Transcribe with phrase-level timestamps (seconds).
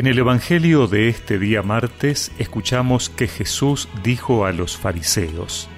[0.00, 5.68] En el Evangelio de este día martes escuchamos que Jesús dijo a los fariseos,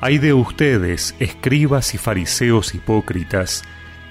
[0.00, 3.64] Hay de ustedes, escribas y fariseos hipócritas,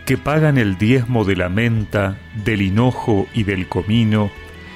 [0.05, 4.29] que pagan el diezmo de la menta, del hinojo y del comino,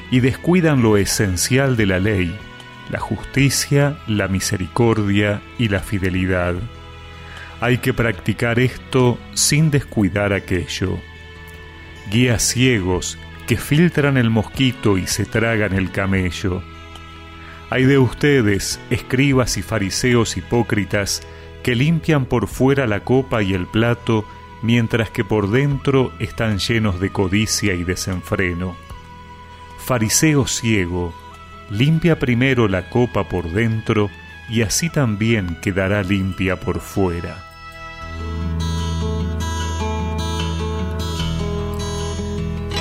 [0.10, 2.34] y descuidan lo esencial de la ley,
[2.90, 6.56] la justicia, la misericordia y la fidelidad.
[7.60, 10.98] Hay que practicar esto sin descuidar aquello.
[12.10, 13.18] Guías ciegos
[13.48, 16.64] que filtran el mosquito y se tragan el camello.
[17.70, 21.22] Hay de ustedes, escribas y fariseos hipócritas,
[21.64, 24.26] que limpian por fuera la copa y el plato,
[24.62, 28.76] mientras que por dentro están llenos de codicia y desenfreno.
[29.80, 31.14] Fariseo ciego,
[31.70, 34.10] limpia primero la copa por dentro,
[34.48, 37.55] y así también quedará limpia por fuera.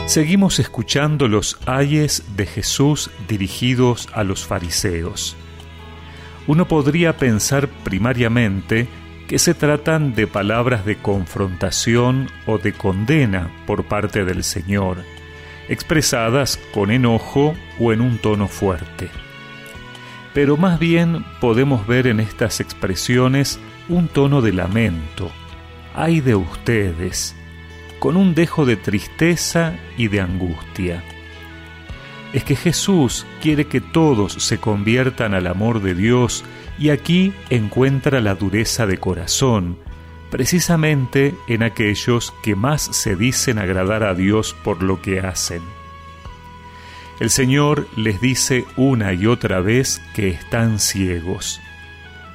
[0.06, 5.34] Seguimos escuchando los ayes de Jesús dirigidos a los fariseos.
[6.46, 8.86] Uno podría pensar primariamente
[9.28, 14.98] que se tratan de palabras de confrontación o de condena por parte del Señor,
[15.70, 19.08] expresadas con enojo o en un tono fuerte.
[20.34, 25.32] Pero más bien podemos ver en estas expresiones un tono de lamento.
[25.94, 27.34] ¡Ay de ustedes!
[28.04, 31.02] Con un dejo de tristeza y de angustia.
[32.34, 36.44] Es que Jesús quiere que todos se conviertan al amor de Dios
[36.78, 39.78] y aquí encuentra la dureza de corazón,
[40.30, 45.62] precisamente en aquellos que más se dicen agradar a Dios por lo que hacen.
[47.20, 51.58] El Señor les dice una y otra vez que están ciegos.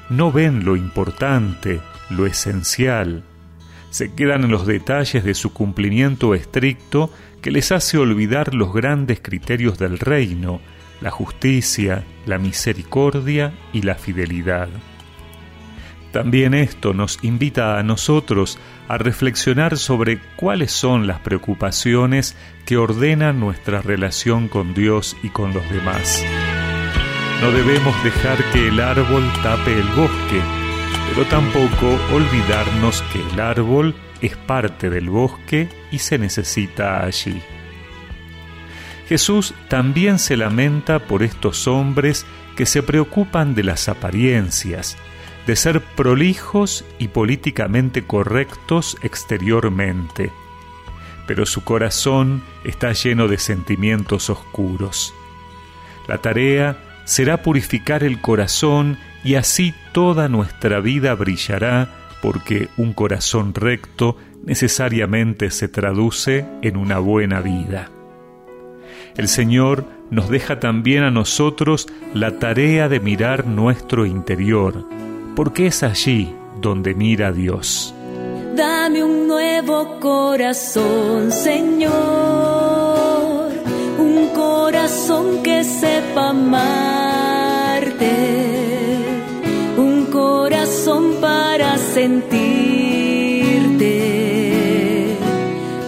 [0.10, 3.24] No ven lo importante, lo esencial,
[3.90, 9.20] se quedan en los detalles de su cumplimiento estricto que les hace olvidar los grandes
[9.22, 10.62] criterios del reino,
[11.02, 14.70] la justicia, la misericordia y la fidelidad.
[16.12, 22.36] También esto nos invita a nosotros a reflexionar sobre cuáles son las preocupaciones
[22.66, 26.24] que ordenan nuestra relación con Dios y con los demás.
[27.42, 30.42] No debemos dejar que el árbol tape el bosque,
[31.08, 37.42] pero tampoco olvidarnos que el árbol es parte del bosque y se necesita allí.
[39.08, 44.98] Jesús también se lamenta por estos hombres que se preocupan de las apariencias,
[45.48, 50.32] de ser prolijos y políticamente correctos exteriormente,
[51.26, 55.14] pero su corazón está lleno de sentimientos oscuros.
[56.08, 61.90] La tarea será purificar el corazón y así toda nuestra vida brillará
[62.22, 67.90] porque un corazón recto necesariamente se traduce en una buena vida.
[69.16, 74.86] El Señor nos deja también a nosotros la tarea de mirar nuestro interior,
[75.36, 77.94] porque es allí donde mira Dios.
[78.56, 81.94] Dame un nuevo corazón, Señor,
[83.98, 87.09] un corazón que sepa amarte
[91.94, 92.68] sentirte.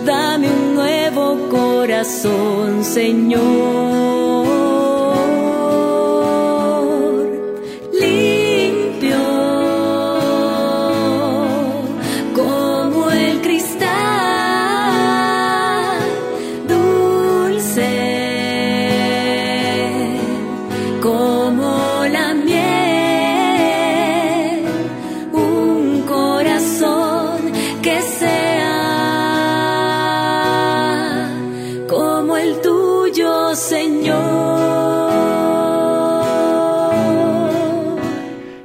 [0.05, 3.90] Dame un nuevo corazón, Señor.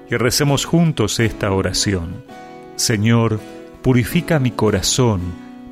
[0.09, 2.22] Y recemos juntos esta oración.
[2.76, 3.41] Señor,
[3.82, 5.20] purifica mi corazón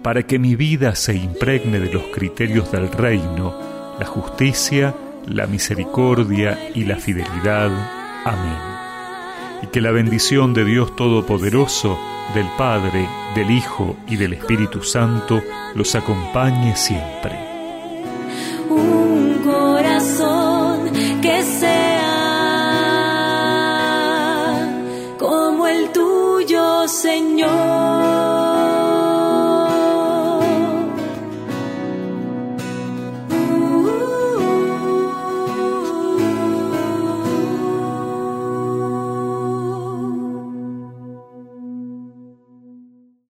[0.03, 3.55] para que mi vida se impregne de los criterios del reino,
[3.99, 4.95] la justicia,
[5.27, 7.71] la misericordia y la fidelidad.
[8.25, 8.59] Amén.
[9.63, 11.99] Y que la bendición de Dios Todopoderoso,
[12.35, 15.41] del Padre, del Hijo y del Espíritu Santo
[15.75, 17.54] los acompañe siempre.
[18.75, 20.91] Un corazón
[21.23, 21.43] que
[27.05, 27.94] Señor.